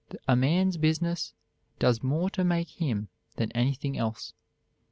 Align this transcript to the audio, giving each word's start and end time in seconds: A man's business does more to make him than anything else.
A 0.27 0.35
man's 0.35 0.77
business 0.77 1.31
does 1.77 2.01
more 2.01 2.31
to 2.31 2.43
make 2.43 2.69
him 2.81 3.09
than 3.35 3.51
anything 3.51 3.99
else. 3.99 4.33